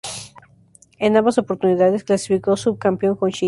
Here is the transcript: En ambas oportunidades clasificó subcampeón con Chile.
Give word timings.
En 0.97 1.15
ambas 1.15 1.37
oportunidades 1.37 2.03
clasificó 2.03 2.57
subcampeón 2.57 3.15
con 3.15 3.29
Chile. 3.29 3.39